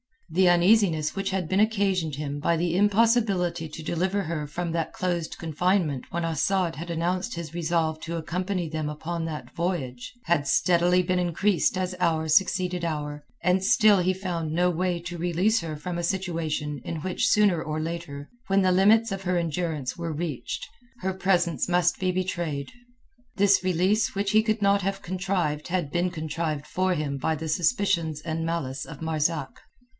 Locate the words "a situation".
15.99-16.79